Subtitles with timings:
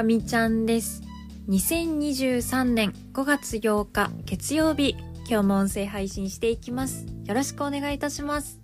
[0.00, 1.02] かみちゃんです。
[1.50, 4.96] 2023年5月8日月曜日、
[5.28, 7.04] 今日も音声配信していきます。
[7.26, 8.58] よろしくお願いいたします。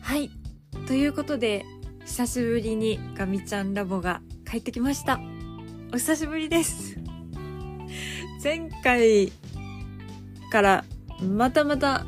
[0.00, 0.30] はい。
[0.86, 1.66] ということで、
[2.06, 5.20] 久しぶりにかみちゃんラボが帰ってきました。
[5.92, 6.96] お久しぶりです。
[8.42, 9.30] 前回
[10.50, 10.84] から
[11.20, 12.06] またまた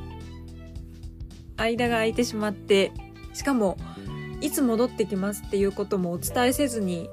[1.59, 2.91] 間が空いてしまって、
[3.35, 3.77] しかも
[4.41, 7.11] いつ戻ってきますっていうこともお伝えせずに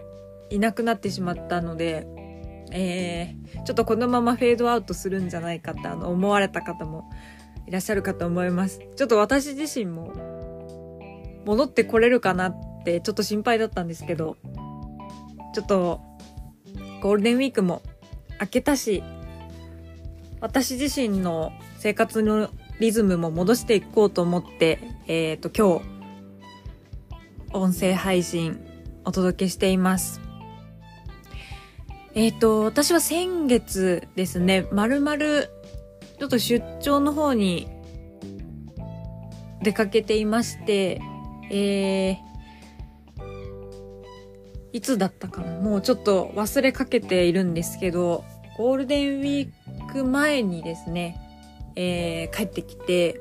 [0.52, 2.08] いなくなってしまったので、
[2.72, 7.09] えー、ちょっとこのままフェードアウトするんじゃないかってあの思われた方も
[7.68, 8.80] いらっしゃるかと思います。
[8.95, 10.14] ちょっと私自身も
[11.45, 14.38] 戻ってこれるかなってちょっと心配だったんですけど、
[15.54, 16.02] ちょっと
[17.02, 17.81] ゴールデンウィークも
[18.40, 19.04] 明けたし、
[20.40, 25.86] 私自身の生活のリズムも戻していこうと思って、えっ、と、今日、
[27.54, 28.59] 音声配信
[29.06, 30.31] お届けしています。
[32.14, 35.50] えっ、と、私は先月ですね、まるまる、
[36.20, 37.68] ちょっと出張の方に
[39.64, 41.02] 出かけていまして、
[41.50, 42.18] えー、
[44.73, 45.59] いつだったかな？
[45.62, 48.23] もうちょっと忘れかけているんですけど、
[48.58, 51.18] ゴールデンウィーク前にですね、
[51.75, 53.20] えー帰ってきて、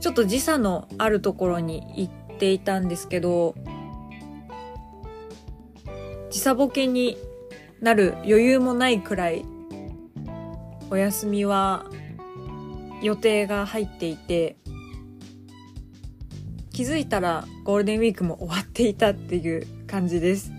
[0.00, 3.54] ちょっと時差のあるところに行っていたんですけど、
[6.30, 7.16] 時差ボケに
[7.80, 9.44] なる余裕もないくらい、
[10.90, 11.86] お休みは
[13.02, 14.56] 予定が入っていて、
[16.72, 20.52] 気づいたらゴールデンウィークも終わっていたっていう感じです。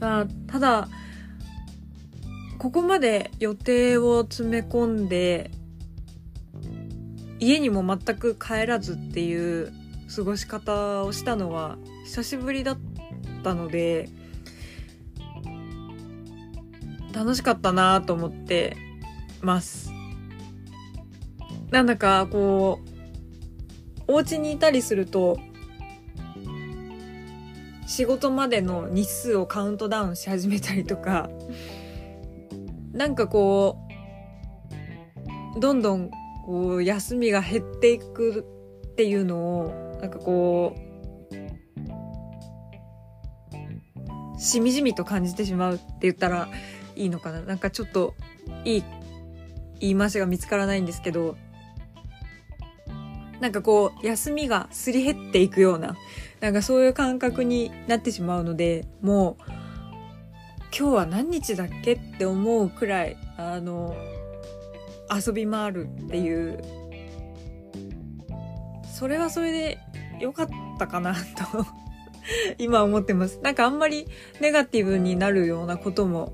[0.00, 0.88] まあ、ただ、
[2.58, 5.50] ここまで予定を詰め込んで、
[7.40, 9.70] 家にも全く帰らずっていう
[10.14, 12.78] 過ごし方をしたのは久しぶりだっ
[13.42, 14.08] たので、
[17.14, 18.76] 楽しかったなと思って
[19.40, 19.92] ます。
[21.70, 22.80] なんだかこ
[24.08, 25.38] う、お家にいたりすると、
[27.86, 31.30] 仕事までの日数をカウントダウンし始めたりとか、
[32.92, 33.78] なんかこ
[35.56, 36.10] う、どんどん
[36.46, 38.44] こう休みが減っていく
[38.86, 40.84] っていうのを、なんかこう、
[44.40, 46.48] しみじみと感じてしまうって言ったら
[46.96, 47.40] いいのかな？
[47.40, 48.14] なんかちょっと
[48.64, 48.84] いい
[49.80, 51.36] 言い回しが見つからないんですけど、
[53.40, 55.96] なんかこう、休みがすり減っていくような、
[56.40, 59.42] なんかそういう感覚になってしまうので、もう、
[60.76, 63.94] 今日は何日だっけって思うくらい、あの、
[65.14, 66.62] 遊び回るっていう、
[68.90, 69.78] それはそれで
[70.20, 71.20] 良かったかなと、
[72.56, 73.40] 今思ってます。
[73.42, 74.06] なんかあんまり
[74.40, 76.32] ネガティブになるようなことも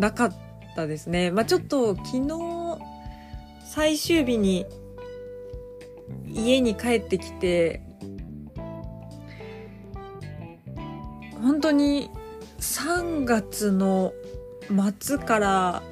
[0.00, 0.32] なかっ
[0.74, 1.30] たですね。
[1.30, 2.78] まあちょっと昨日、
[3.66, 4.66] 最終日に
[6.26, 7.82] 家に帰ってきて、
[11.42, 12.10] 本当に
[12.58, 14.12] 3月の
[14.98, 15.82] 末から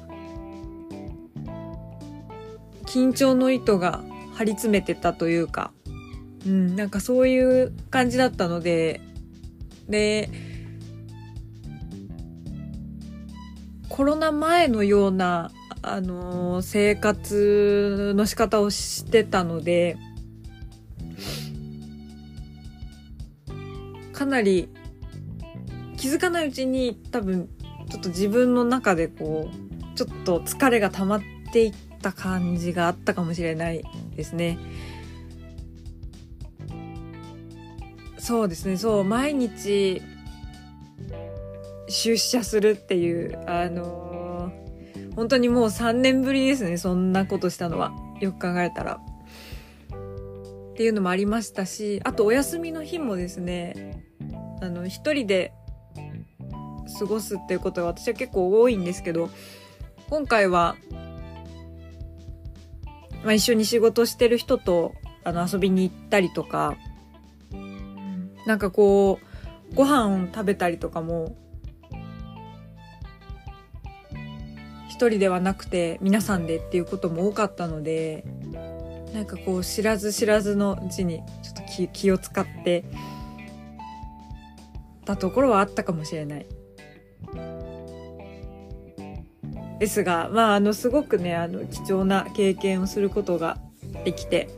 [2.85, 4.03] 緊張の糸が
[4.33, 5.71] 張り詰めてたというか、
[6.47, 9.01] うん、なんかそういう感じだったので、
[9.87, 10.48] で、
[13.99, 15.51] コロナ前のような、
[15.81, 19.97] あの生活の仕方をしてたので、
[24.13, 24.69] かなり
[25.97, 27.49] 気づかないうちに多分
[27.89, 31.21] ちょっと自分の中でこうちょっと疲れが溜まっ
[31.51, 33.83] ていった感じがあったかもしれない
[34.15, 34.57] ですね。
[38.17, 40.01] そうですねそう毎日
[41.89, 44.19] 出社するっていうあのー
[45.19, 47.91] 本当にもう3年ぶりですねそんなことしたのは
[48.21, 49.01] よく考えたら。
[49.91, 54.01] っていうのもありましたしあとお休みの日もですね
[54.61, 55.51] あの一人で
[56.97, 59.29] 過ごすっていうことが私は結構多いんですけど
[60.09, 60.77] 今回は、
[63.25, 64.93] まあ、一緒に仕事してる人と
[65.25, 66.77] あの遊びに行ったりとか
[68.45, 69.19] なんかこ
[69.73, 71.35] うご飯を食べたりとかも
[74.99, 78.25] 一人ではなくて皆さんでっていうことも多かったので
[79.13, 82.83] なんかこう知らず知らずのうちにちょっと気気を使って
[85.05, 86.45] たところはあったかもしれない。
[89.79, 93.57] ですが、まあ、あの、すごくね、あの、貴重な経験をすることが
[94.03, 94.49] できて、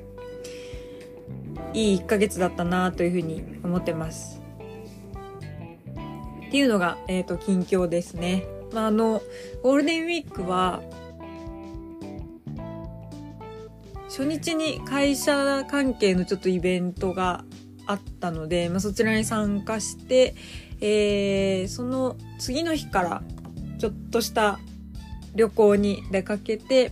[1.75, 4.41] いい1ヶ月だったなというふうに思ってます。
[6.47, 8.43] っていうのが、えっ、ー、と、近況ですね。
[8.73, 9.21] まあ、あの、
[9.63, 10.81] ゴールデンウィークは、
[14.07, 17.45] 初日に会社関係のちょっとイベントが
[17.85, 20.35] あったので、まあ、そちらに参加して、
[20.81, 23.23] えー、その次の日から
[23.77, 24.59] ちょっとした
[25.35, 26.91] 旅行に出かけて、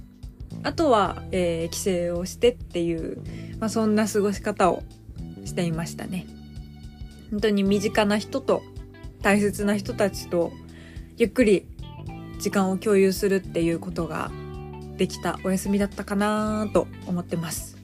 [0.64, 3.22] あとは、えー、帰省をしてっていう、
[3.60, 4.84] まあ、そんな過ごし方を
[5.46, 6.26] していましたね。
[7.32, 8.64] 本当に身近な人と
[9.22, 10.52] 大切な人たちと
[11.20, 11.68] ゆっくり
[12.40, 14.32] 時間を共有するっていうことが
[14.96, 17.78] できたお休みだったかなと思ってます。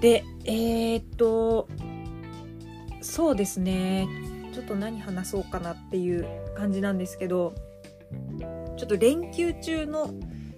[0.00, 1.68] で、えー、っと、
[3.00, 4.08] そうですね。
[4.52, 6.26] ちょっと何話そうかなっていう
[6.56, 7.54] 感じなんですけど、
[8.76, 10.12] ちょっと連休中の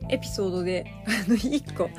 [0.08, 1.90] エピソードで、あの、一個、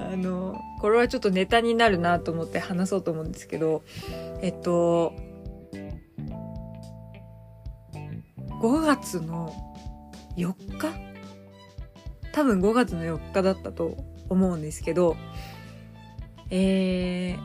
[0.00, 3.84] あの、これはちょっとネタになるなと思って話そうと思うんですけど、
[4.42, 5.14] えっと、
[8.60, 9.52] 5月の
[10.36, 11.08] 4日？
[12.32, 13.96] 多分5月の4日だったと
[14.28, 15.16] 思うんですけど、
[16.50, 17.38] えー、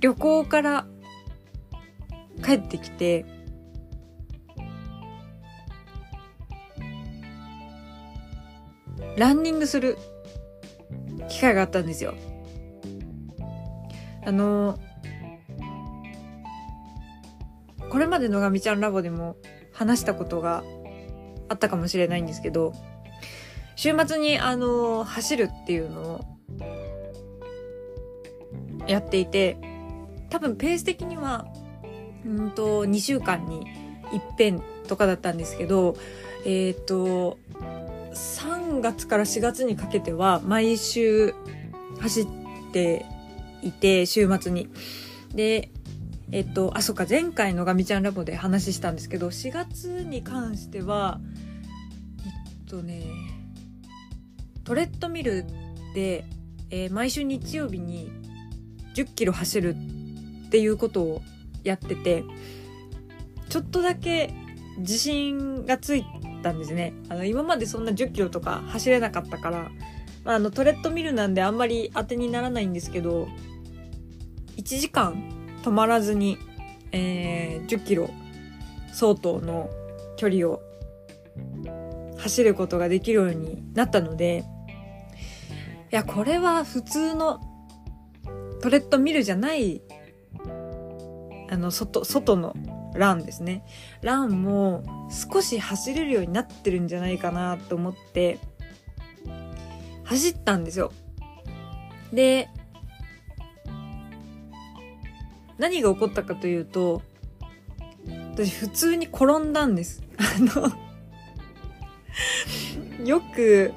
[0.00, 0.86] 旅行から
[2.44, 3.24] 帰ってきて、
[9.16, 9.96] ランニングする
[11.28, 12.14] 機会があったんですよ。
[14.24, 14.78] あの、
[17.96, 19.38] これまでのがみちゃんラボでも
[19.72, 20.64] 話したことが
[21.48, 22.74] あったかもしれないんですけど、
[23.74, 26.20] 週末にあの、走るっていうのを
[28.86, 29.56] やっていて、
[30.28, 31.46] 多分ペース的には、
[32.26, 33.66] うんと、2週間に
[34.12, 35.96] 一遍とかだったんですけど、
[36.44, 37.38] えっ、ー、と、
[38.12, 41.34] 3月から4月にかけては毎週
[42.00, 42.26] 走っ
[42.74, 43.06] て
[43.62, 44.68] いて、週末に。
[45.34, 45.70] で、
[46.32, 51.20] えっと、あ、そっか、前回のガミちゃんラボで話したんですけど、4月に関しては、
[52.24, 52.28] え
[52.66, 53.04] っとね、
[54.64, 55.44] トレッドミル
[55.94, 56.24] で、
[56.70, 58.10] えー、毎週日曜日に
[58.96, 59.76] 10キロ走る
[60.46, 61.22] っていうことを
[61.62, 62.24] やってて、
[63.48, 64.34] ちょっとだけ
[64.78, 66.04] 自信がつい
[66.42, 66.92] たんですね。
[67.08, 69.70] あの、今までそんな10キロとか走れなかったから、
[70.24, 73.28] まあ、あの、トレッドミルなんであんまり当てにならないんですけど、
[74.56, 75.35] 1時間
[75.66, 76.38] 止まらずに、
[76.92, 78.08] えー、10キロ
[78.92, 79.68] 相当の
[80.16, 80.62] 距離を
[82.18, 84.44] 走ることができるようになったので、
[85.90, 87.40] いや、これは普通の
[88.62, 89.82] トレッドミルじゃない、
[91.50, 92.54] あの、外、外の
[92.94, 93.64] ランですね。
[94.02, 98.38] ランも少し走れるようになってるんじゃないかなと思って、
[100.04, 100.92] 走ったんですよ。
[102.12, 102.50] で、
[105.58, 107.02] 何が起こったかというと、
[108.32, 110.02] 私普通に転んだんです。
[110.18, 110.70] あの
[113.06, 113.72] よく、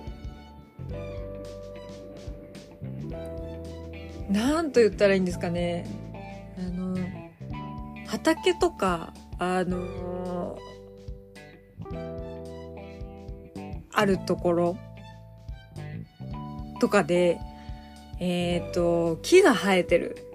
[4.30, 5.86] なんと言ったらいいんですかね。
[6.58, 6.98] あの、
[8.08, 10.58] 畑とか、あの
[13.92, 14.78] あるところ
[16.80, 17.40] とかで、
[18.20, 20.29] えっ、ー、と、木が生えてる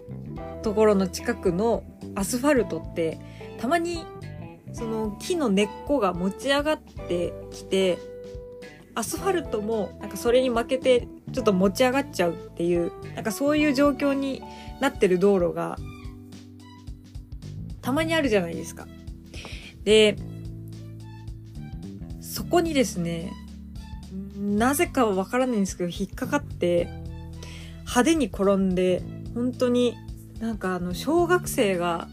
[0.65, 1.85] ところの近くの
[2.17, 3.21] アスファルトって
[3.61, 4.05] たまに
[4.73, 7.99] その木の根っこが持ち上がってきて
[8.97, 14.43] アスファルトもなんかそれに負けてちょっと持ち上がっちゃうっていうなんかそういう状況に
[14.81, 15.77] なってる道路が
[17.85, 18.89] たまにあるじゃないですか。
[19.85, 20.17] で、
[22.23, 23.31] そこにですね、
[24.39, 26.89] なぜかわからないんですけど、引っかかって、
[27.81, 29.03] 派手に転んで、
[29.35, 29.95] 本当に
[30.41, 32.09] なんかあの、小学生が、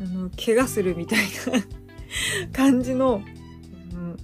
[0.00, 1.18] あの、怪我するみたい
[1.52, 1.62] な
[2.52, 3.22] 感じの、
[3.92, 4.16] うん、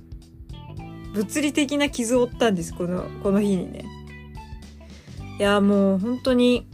[1.15, 3.85] 物理的な傷を負ったんです、この、この日にね。
[5.39, 6.67] いや、もう本当に、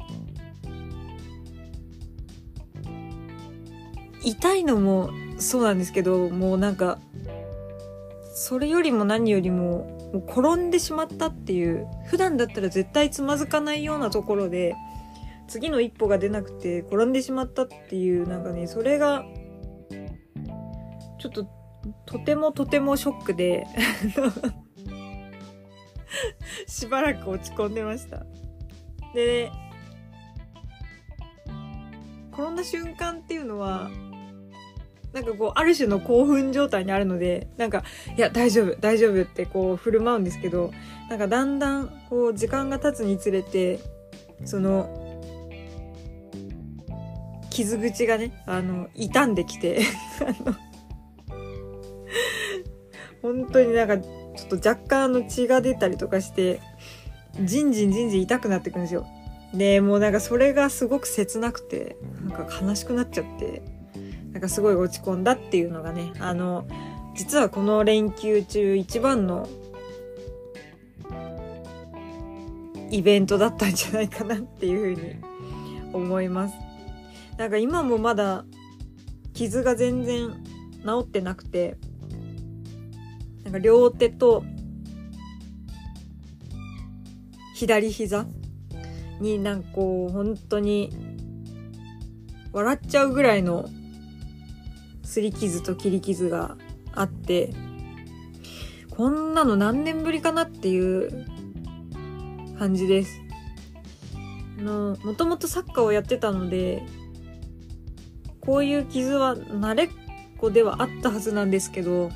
[4.25, 6.99] 痛いのもそうなんですけど、もうなんか、
[8.35, 9.97] それよりも何よりも、
[10.29, 14.75] 転んでしまったっていう、普段だったら絶対つまずかないようなところで、
[15.49, 19.25] 次の一歩が出なくて転んでしまったっていうなんかねそれが
[21.19, 21.49] ちょっと
[22.07, 23.67] とてもとてもショックで
[26.67, 28.25] しばらく落ち込んでました。
[29.15, 29.53] で、ね、
[32.33, 33.91] 転んだ瞬間っていうのは
[35.13, 37.83] なんかこう、ある種の興奮状態にあるので、なんか、
[38.17, 40.71] いや、大丈夫、大丈夫ってこう、振る舞うんですけど、
[41.09, 43.81] なんかだんだん、こう、時間が経つにつれて、
[44.45, 44.98] その、
[47.59, 49.81] 傷口がね、あの、傷んできて、
[50.21, 50.55] あの、
[53.21, 56.61] 本当になんか、ちょっと若干の血が出たりとかして、
[57.43, 59.09] じんじんじんじん痛くなってくるんですよ。
[59.53, 63.63] で、もうなんかそれがすごく切なくて、なんか悲しくなっちゃって、
[64.33, 66.65] なんかすごい落ち込んだっていうのがね、あの、
[67.17, 69.49] 実はこの連休中一番の
[72.93, 75.17] イベントだったんじゃないかなっていうふうに
[75.93, 76.68] 思います。
[77.39, 78.45] なんか今もまだ
[79.33, 80.31] 傷が全然
[80.85, 81.79] 治ってなくて、
[83.45, 84.45] なんか両手と
[87.55, 88.27] 左膝
[89.21, 90.93] になんかこう本当に
[92.53, 93.69] 笑っちゃうぐらいの
[95.05, 96.57] 擦り傷と切り傷が
[96.93, 97.55] あって、
[98.91, 101.25] こんなの何年ぶりかなっていう
[102.59, 103.21] 感じです。
[104.59, 106.85] あの、もともとサッカーをやってたので、
[108.49, 109.91] こういう傷は慣れっ
[110.39, 112.11] こではあったはずなんですけど、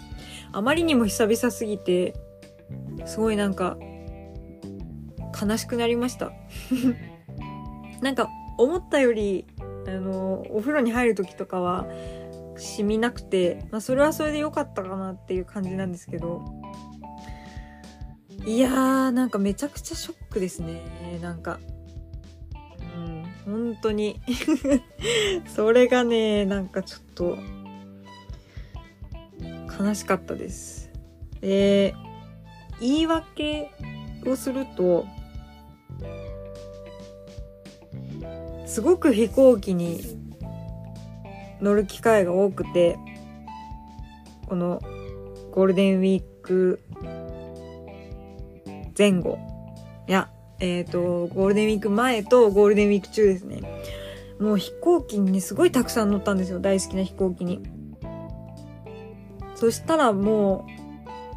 [0.51, 2.15] あまりにも久々すぎて、
[3.05, 3.77] すごいなんか、
[5.39, 6.33] 悲しくなりました。
[8.01, 9.47] なんか、思ったより、
[9.87, 11.87] あの、お風呂に入る時とかは、
[12.57, 16.41] 染みなくて、まあ、それはそれで良かったかなっていう感じなんですけど、
[18.47, 20.81] いやー、なんかめちゃくちゃショックですね。
[21.21, 21.61] なんか。
[23.45, 24.21] 本当に。
[25.55, 27.39] それがね、なんかちょっと、
[29.81, 30.91] 悲しかったです。
[31.41, 31.95] で、
[32.81, 33.71] 言い訳
[34.27, 35.07] をすると、
[38.67, 40.01] すごく飛行機に
[41.61, 42.99] 乗る機会が多くて、
[44.47, 44.81] この
[45.51, 46.81] ゴールデンウィーク
[48.97, 49.52] 前後。
[50.63, 53.63] えっ、ー、と、ゴールデンウィーク前とゴールデンウィーク中ですね。
[54.39, 56.61] もう飛行機にすごいたくさん乗ったんですよ。
[56.61, 57.63] 大好きな飛行機に。
[59.57, 60.65] そしたらも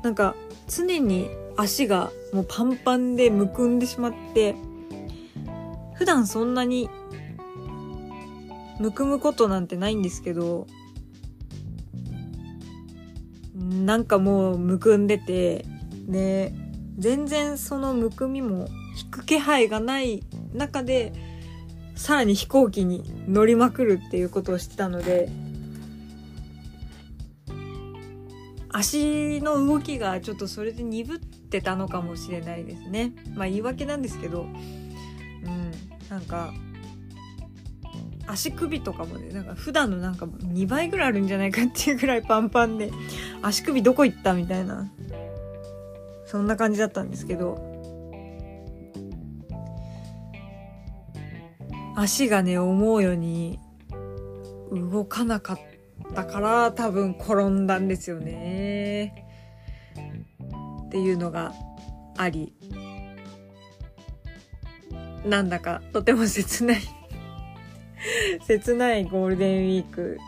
[0.02, 0.36] う、なんか
[0.68, 1.28] 常に
[1.58, 4.56] 足がもうパンパンでむくんでしまって、
[5.96, 6.88] 普段そんなに
[8.80, 10.68] むくむことなんてないんですけど、
[13.56, 15.66] なんかもうむくんでて、
[16.06, 16.54] ね、
[17.00, 18.68] 全然そのむくみも
[19.16, 21.14] く気配がない中で
[21.96, 25.30] さらに飛行機に乗りまくるっていうことをしてたので
[28.70, 33.14] 足の動きがちょっとそれで鈍ってたのかもしれないですね。
[33.34, 35.72] まあ言い訳なんですけどうん
[36.10, 36.54] なんか
[38.28, 42.92] 足首とかもねなんか普段のなんか2倍ぐらいあるんじゃないかっていうぐらいパンパンで
[43.42, 44.92] 足首どこ行ったみたいな
[46.26, 47.75] そんな感じだったんですけど
[51.96, 53.60] 足がね思うように
[54.72, 55.60] 動かなかっ
[56.14, 59.26] たから多分転んだんですよね。
[60.88, 61.54] っていうのが
[62.18, 62.54] あり。
[65.26, 66.82] なんだかとても切ない。
[68.46, 70.20] 切ないゴールデンウィーク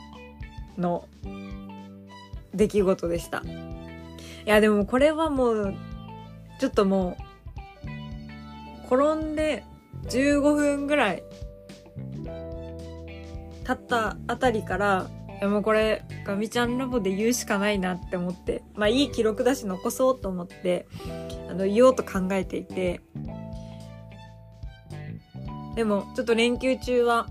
[0.77, 1.07] の
[2.53, 3.43] 出来事でした。
[3.45, 5.75] いやでもこれはもう
[6.59, 7.17] ちょっとも
[8.89, 9.63] う、転んで
[10.05, 11.23] 15分ぐらい
[13.67, 15.09] 経ったあたりから、
[15.39, 20.87] いやもうこれ、ガミちゃんラボで言うしかないなって思って、まあいい記録だし残そうと思って、
[21.49, 23.01] あの、言おうと考えていて、
[25.75, 27.27] でも、ちょっと連休中は、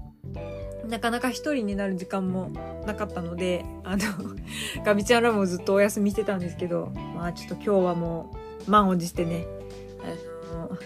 [0.86, 2.50] なかなか一人になる時間も
[2.86, 4.04] なかったので、あの、
[4.84, 8.30] ガミちゃんラボずっとお休みしてたんですけど、まあちょっと今日はも
[8.68, 9.46] う、満を持してね、
[10.52, 10.78] あのー、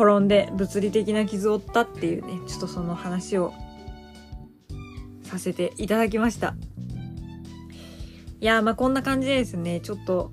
[0.00, 3.52] 転んで物理的な傷を負ったっていうね、ちょっとその話を
[5.22, 6.54] させていただきました。
[8.40, 10.32] いや、まあこんな感じですね、ちょっと、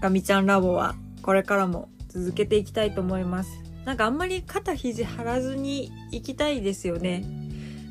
[0.00, 3.60] ガミちゃんラボはこれからも続けていきたいと思います。
[3.84, 7.26] なんかあんまり肩肘張らずに行きたいですよね。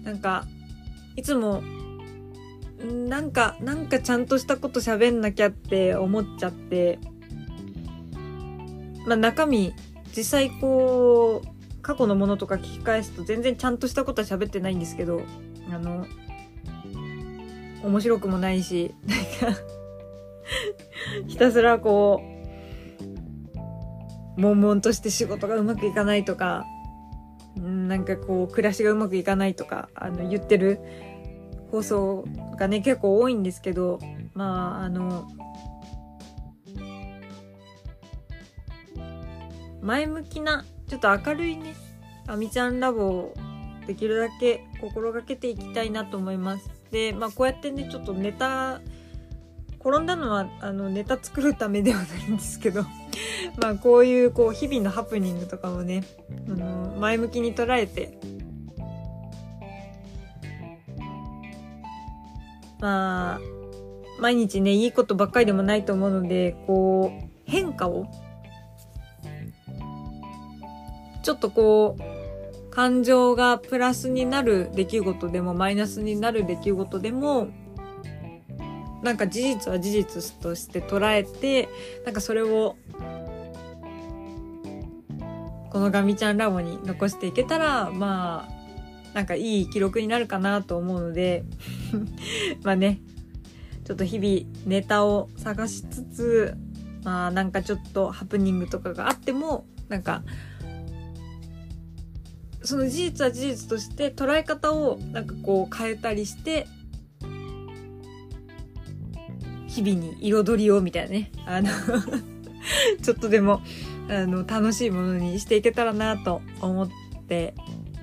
[0.03, 0.47] なんか、
[1.15, 1.61] いつも
[2.83, 6.97] なんか、なんかちゃんとしたこと喋んなきゃって思っちゃって、
[9.05, 9.73] まあ中身、
[10.15, 15.21] 実際こう、過去のものとか聞き返すと全然ちゃんとしたことは喋ってないんですけど、
[15.71, 16.05] あの、
[17.83, 19.59] 面白くもないし、なんか
[21.27, 22.21] ひたすらこ
[24.37, 26.65] う、悶々として仕事がうまくいかないとか、
[27.57, 30.79] なんかこう、暮らしがうまくいかないとか、あの、言ってる
[31.71, 32.25] 放送
[32.57, 33.97] がね結構多いんですけど
[34.33, 35.27] まああの
[39.81, 41.75] 前向きなちょっと明るいね
[42.27, 43.33] あみちゃんラボを
[43.87, 46.69] できるだけ心がけていきたいなと思います。
[46.91, 48.81] でまあこうやってねちょっとネタ
[49.83, 52.83] 転んだのはあのネタ作るためではないんですけど
[53.59, 56.03] まあこういうこう日々のハプニングとかもね
[56.47, 58.17] あの前向きに捉えて
[62.79, 63.39] まあ
[64.19, 68.05] 毎日ねいいことばっかりでもないと思うのでこう変化を
[71.23, 77.49] ちょっとこう感情がプラスになる出来事でもマイナスになる出来事でも
[79.03, 81.69] なんか事実は事実として捉えて
[82.05, 82.77] なんかそれを
[85.69, 88.61] このガミちゃんラボに残していけたらまあ
[89.13, 91.43] なんかいい記録になるかなと思うので
[92.63, 93.01] まあね
[93.83, 96.57] ちょっと日々ネタを探しつつ
[97.03, 100.23] まあなんかちょっとハプニングとかがあってもなんか
[102.63, 106.67] その事実は事実として捉え方をなんかこう変えたりして
[109.67, 111.31] 日々に彩りをみたいなね。
[111.45, 111.69] あの
[113.01, 113.61] ちょっとでも
[114.09, 116.89] あの楽しいものにしていけたらなと思っ
[117.27, 117.55] て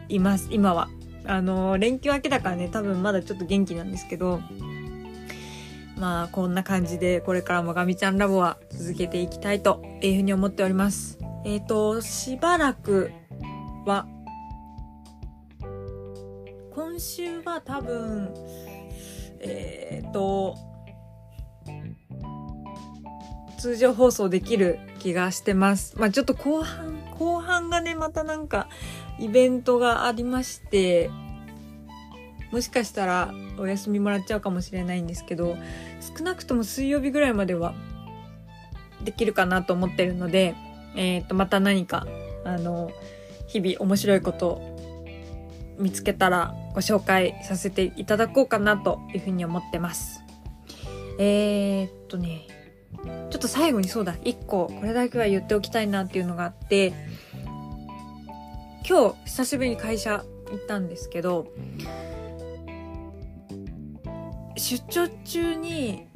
[0.09, 0.49] います。
[0.51, 0.89] 今は。
[1.27, 4.41] あの連休明けだからね多分まだちょっと元気なんですけど。
[5.99, 11.19] まあこんな感じでこれからもガミちゃんラボは続けていきたいというふうに思っております。
[11.45, 13.11] えっ、ー、としばらく
[13.85, 14.07] は
[16.99, 18.35] 今週は多分
[19.39, 20.57] えっ、と
[23.57, 25.97] 通常放送できる気がしてます。
[25.97, 28.69] まあちょっと後半、後半がね、またなんか
[29.21, 31.09] イベントがありまして、
[32.51, 35.57] もしかしたらお休みもらっちゃうかもしれないんですけど、
[36.01, 37.75] 少なくとも水曜日ぐらいまでは
[39.05, 40.57] できるかなと思ってるので、
[40.97, 42.09] えっ、ー、と、また何か、
[42.45, 42.91] あの、
[43.47, 44.78] 日々面白いことを
[45.79, 50.23] 見つけたらご紹介させていただこうかなというふうに思ってます。
[51.19, 52.47] えー、っとね、
[53.31, 56.93] ちょっと最後にそうだ、一個これだけは言っておきたいなっていうのがあって、
[58.89, 61.49] 今日久しぶりに会社行ったんですけど、
[64.57, 66.07] 出張中に、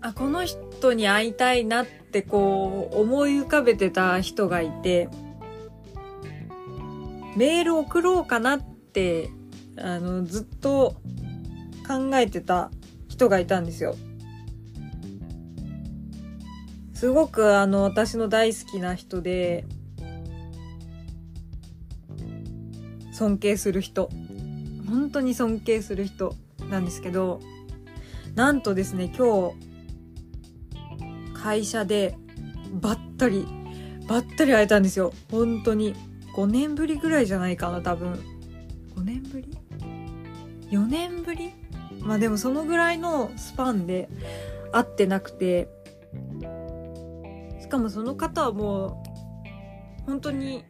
[0.00, 5.08] あ、この人に会いたいなってこう思い浮かべてた人がいて、
[7.36, 9.30] メール送ろうかなって、
[9.78, 10.96] あの、ずっと
[11.86, 12.70] 考えてた
[13.08, 13.96] 人がいたんですよ。
[16.94, 19.64] すごくあの、私の大好きな人で、
[23.12, 24.10] 尊敬する人。
[24.88, 26.34] 本当に尊敬する人
[26.68, 27.40] なんですけど、
[28.34, 29.54] なんとですね、今日、
[31.34, 32.16] 会社で
[32.72, 33.46] ばったり、
[34.06, 35.12] ばったり会えたんですよ。
[35.30, 35.94] 本当に。
[36.34, 38.18] 5年ぶりぐらいじゃないかな、多分。
[38.96, 39.48] 5年ぶり
[40.70, 41.52] ?4 年ぶり？
[42.00, 44.08] まあでもそのぐらいのスパンで
[44.72, 45.68] 会ってなくて
[47.60, 49.02] し、かもその方はも
[50.04, 50.64] う本当に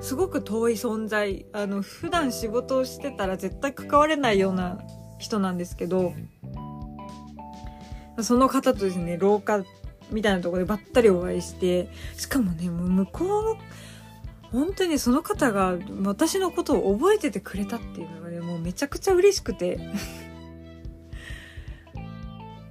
[0.00, 4.78] すごく遠い存在あの普段仕事をしてたら絶対関われないような
[5.18, 6.12] 人なんですけど
[8.20, 9.62] その方とですね廊下
[10.12, 13.56] みたいなところでばったりお会いしてしかもね向こうの
[14.50, 19.80] 本当にその方が私のことを覚えててくれたっていうのがねもうめちゃくちゃ嬉しくて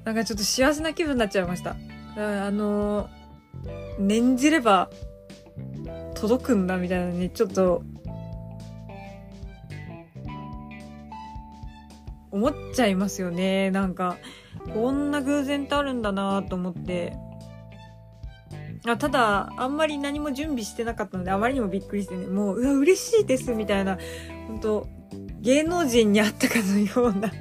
[0.06, 1.76] なんかちょっと幸せな気分になっちゃいました。
[2.16, 3.10] あの、
[4.00, 4.90] 念じれば
[6.16, 7.84] 届くんだみたいなね、ちょっと、
[12.32, 13.72] 思っちゃいますよね。
[13.72, 14.18] なんか、
[14.74, 17.16] こんな偶然ってあるんだなと思って。
[18.88, 23.98] あただ、あんまり何も準備してなかったので、あまりにもびっくりしてね、もう、うわ、嬉しいですみたいな、
[24.48, 24.88] 本当
[25.42, 27.32] 芸能人に会ったかのような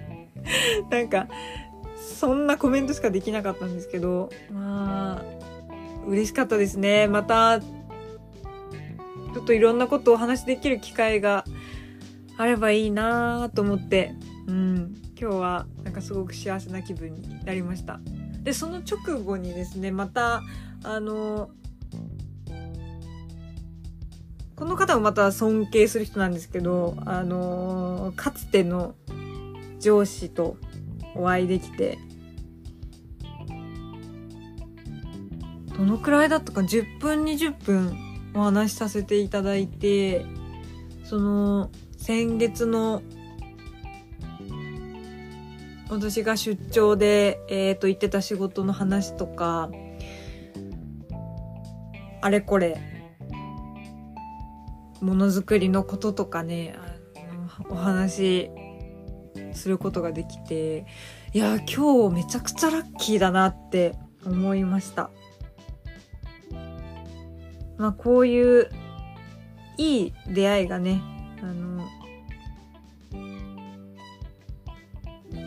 [0.90, 1.28] なんか、
[1.96, 5.24] そんなコメントしかできなかったんですけど、まあ、
[6.06, 7.08] 嬉しかったですね。
[7.08, 11.44] また、ちょっといろんなことをお話しできる機会が
[12.36, 14.14] あればいいなと思って、
[14.46, 18.00] うん、今日はなんかすごく幸せな気分になりました。
[18.42, 20.42] で、その直後にですね、また、
[20.82, 21.50] あの、
[24.56, 28.94] この方もまた尊敬する人なんですけど、あの、かつての
[29.78, 30.56] 上司と
[31.14, 31.98] お会いできて、
[35.76, 37.96] どのくらいだったか10分20分
[38.34, 40.26] お話しさせていただいて
[41.04, 43.02] その先月の
[45.90, 49.70] 私が出張で、えっ、ー、と、行ってた仕事の話とか、
[52.20, 52.80] あれこれ
[55.00, 58.50] ものづくりのこととかねあのお話
[59.52, 60.86] することができて
[61.32, 65.10] いや今日めちゃくちゃラッキーだなって思いました。
[67.78, 68.68] まあこういう
[69.78, 71.00] いい出会いがね
[71.42, 71.88] あの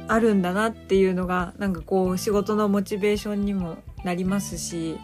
[0.07, 4.97] あるんだなっていうのがなんかこう仕事のモチベーションにもなりますし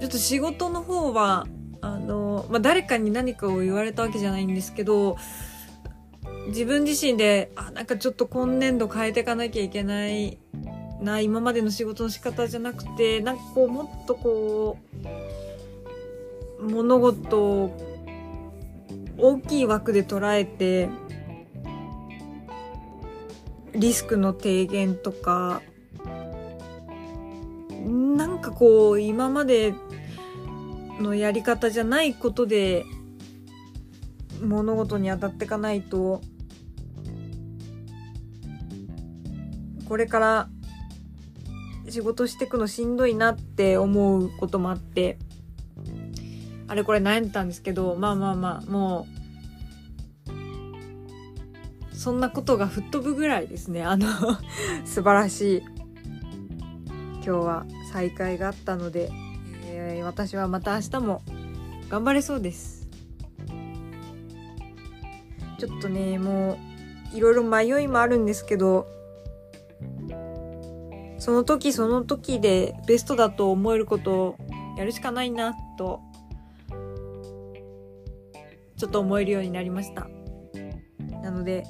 [0.00, 1.46] ちょっと仕事の方は
[1.82, 5.18] あの、まあ、誰かに何かを言われたわけじゃないんですけど
[6.48, 10.38] 自分自身であなんかちょっと今年度変えていかなきゃいけない
[11.02, 14.78] な今までの仕事の仕方じゃなくてなんかこうもっとこ
[16.58, 17.76] う物事を
[19.18, 20.88] 大きい枠で捉えて
[23.74, 25.62] リスクの低減とか
[27.86, 29.74] なんかこう今まで
[31.00, 32.84] のやり方じゃないことで
[34.42, 36.20] 物事に当たっていかないと
[39.88, 40.48] これから
[41.88, 45.18] 仕事していくのしんどいなって思うこともあって
[46.68, 49.20] あれこれ悩んでたんですけどまあまあまあもう
[52.00, 53.84] そんなことが吹っ飛ぶぐらいですね。
[53.84, 54.06] あの
[54.86, 55.62] 素晴らしい
[57.16, 59.10] 今日は再会があったので、
[59.88, 61.22] えー、私はまた明日も
[61.88, 62.86] 頑張れそうです。
[65.58, 66.58] ちょっとねも
[67.12, 68.86] ういろいろ迷いもあるんですけど
[71.18, 74.36] その時その時でベストだと思えることを
[74.78, 76.00] やるしかないなと
[78.78, 80.08] ちょっと思えるようになりました。
[81.22, 81.64] なので、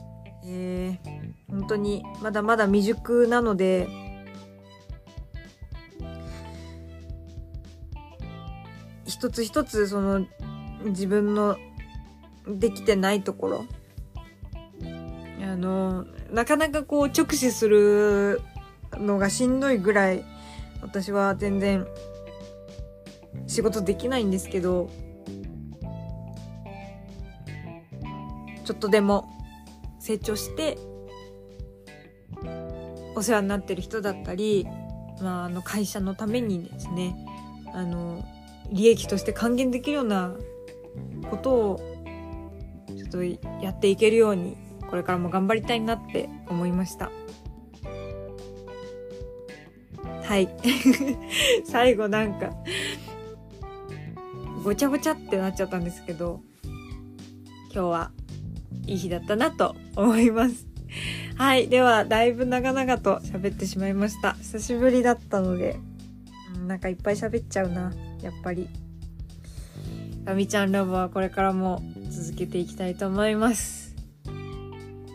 [0.45, 3.89] えー、本当にまだまだ未熟なので
[9.21, 10.27] 一つ一つその
[10.83, 11.59] 自分の
[12.49, 13.65] できてないところ。
[15.43, 18.41] あのなかなかこう直視する
[18.93, 20.25] のがしんどいぐらい
[20.81, 21.87] 私は全然
[23.47, 24.89] 仕事できないんですけど
[28.65, 29.29] ちょっとでも
[29.99, 30.79] 成長して
[33.15, 34.67] お世話になってる人だったり、
[35.21, 37.17] まあ、あの会社のためにですね
[37.75, 38.25] あの
[38.71, 40.35] 利益として還元できるような
[41.31, 41.81] ことを
[42.97, 44.57] ちょっとやっていけるように
[44.89, 47.11] これからも頑張りたいなって思いました
[50.23, 50.49] はい
[51.65, 52.53] 最後なんか
[54.65, 56.41] ごちゃごちゃってなっちゃったんですけど
[57.73, 58.11] 今日は
[58.87, 60.71] いい日だったなと思います
[61.41, 61.69] はい。
[61.69, 64.35] では、だいぶ長々と喋ってしまいました。
[64.35, 65.77] 久しぶりだったので、
[66.67, 67.93] なんかいっぱい喋っちゃうな。
[68.23, 68.69] やっぱり。
[70.25, 73.95] ガミちゃんラボはこれからも続けていきたいと思います。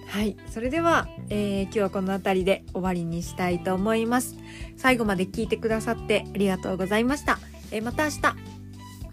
[0.08, 0.38] はい。
[0.50, 4.36] それでは、えー、今日はこの辺りで終わりにしたいと思います。
[4.78, 7.38] 最後まで聞いてくださってありがとうございました。
[7.72, 8.36] えー、また明日、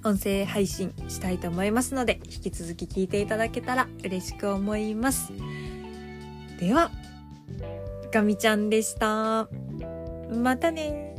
[0.05, 5.33] 音声配信したいと思いますので、引き続き聞いていただけたら嬉しく思います。
[6.59, 6.91] では、
[8.13, 9.49] ガミちゃんでした。
[10.33, 11.12] またね